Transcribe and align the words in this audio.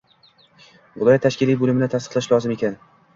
viloyat 1.01 1.21
tashkiliy 1.25 1.57
bo‘limi 1.65 1.91
tasdiqlashi 1.97 2.33
lozim 2.33 2.55
ekan. 2.57 2.81